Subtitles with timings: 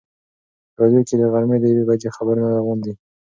[0.73, 2.93] په راډیو کې د غرمې د یوې بجې خبرونه روان دي.